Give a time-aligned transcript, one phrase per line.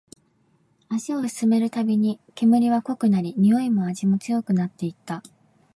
[0.89, 5.21] 足を進めるたびに、煙は濃くなり、においも味も強くなっていった